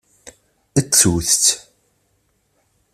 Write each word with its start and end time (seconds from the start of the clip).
Ttut-tt! 0.75 1.45